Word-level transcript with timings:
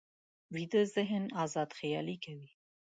ویده 0.53 0.81
ذهن 0.95 1.23
ازاد 1.43 1.69
خیالي 1.79 2.17
کوي 2.25 2.49